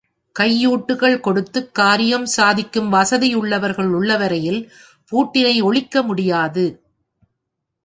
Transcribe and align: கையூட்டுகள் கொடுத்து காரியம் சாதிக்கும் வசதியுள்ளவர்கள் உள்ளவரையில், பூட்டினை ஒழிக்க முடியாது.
கையூட்டுகள் 0.35 1.19
கொடுத்து 1.19 1.71
காரியம் 1.71 2.25
சாதிக்கும் 2.25 2.89
வசதியுள்ளவர்கள் 2.93 3.89
உள்ளவரையில், 3.91 4.61
பூட்டினை 5.11 5.55
ஒழிக்க 5.61 6.03
முடியாது. 6.03 6.65